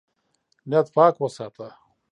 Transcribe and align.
نیت 0.69 0.87
پاک 0.95 1.15
وساته. 1.19 1.67